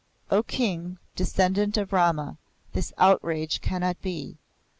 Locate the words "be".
4.01-4.39